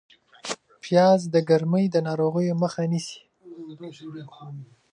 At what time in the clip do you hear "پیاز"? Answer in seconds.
0.83-1.21